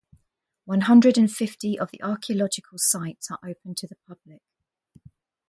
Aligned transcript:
One 0.65 0.81
hundred 0.81 1.15
and 1.19 1.31
fifty 1.31 1.77
of 1.77 1.91
the 1.91 2.01
archaeological 2.01 2.79
sites 2.79 3.29
are 3.29 3.37
open 3.47 3.75
to 3.75 3.87
the 3.87 3.97
public. 4.07 4.41